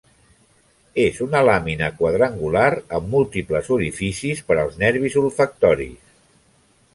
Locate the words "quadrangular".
1.99-2.65